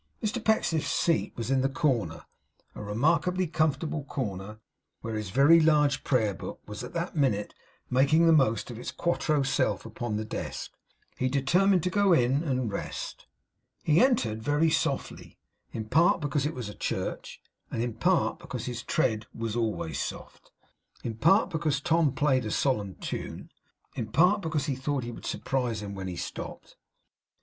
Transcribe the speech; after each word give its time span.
Mr 0.23 0.43
Pecksniff's 0.43 0.87
seat 0.89 1.31
was 1.35 1.51
in 1.51 1.61
the 1.61 1.69
corner; 1.69 2.25
a 2.73 2.81
remarkably 2.81 3.45
comfortable 3.45 4.03
corner; 4.03 4.59
where 5.01 5.13
his 5.13 5.29
very 5.29 5.59
large 5.59 6.03
Prayer 6.03 6.33
Book 6.33 6.59
was 6.65 6.83
at 6.83 6.93
that 6.93 7.15
minute 7.15 7.53
making 7.87 8.25
the 8.25 8.33
most 8.33 8.71
of 8.71 8.79
its 8.79 8.89
quarto 8.89 9.43
self 9.43 9.85
upon 9.85 10.15
the 10.15 10.25
desk. 10.25 10.71
He 11.19 11.29
determined 11.29 11.83
to 11.83 11.91
go 11.91 12.13
in 12.13 12.41
and 12.41 12.71
rest. 12.71 13.27
He 13.83 14.01
entered 14.03 14.41
very 14.41 14.71
softly; 14.71 15.37
in 15.71 15.85
part 15.85 16.19
because 16.19 16.47
it 16.47 16.55
was 16.55 16.67
a 16.67 16.73
church; 16.73 17.39
in 17.71 17.93
part 17.93 18.39
because 18.39 18.65
his 18.65 18.81
tread 18.81 19.27
was 19.35 19.55
always 19.55 19.99
soft; 19.99 20.49
in 21.03 21.13
part 21.13 21.51
because 21.51 21.79
Tom 21.79 22.11
played 22.13 22.45
a 22.45 22.49
solemn 22.49 22.95
tune; 22.95 23.51
in 23.93 24.07
part 24.11 24.41
because 24.41 24.65
he 24.65 24.75
thought 24.75 25.03
he 25.03 25.11
would 25.11 25.27
surprise 25.27 25.83
him 25.83 25.93
when 25.93 26.07
he 26.07 26.15
stopped. 26.15 26.75